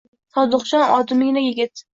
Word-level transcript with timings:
Sodiqjon 0.37 0.87
odmigina 0.95 1.47
yigit. 1.47 1.89